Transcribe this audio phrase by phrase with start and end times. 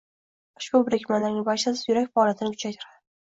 [0.61, 2.99] Ushbu birikmalarning barchasi yurak faoliyatini kuchaytiradi.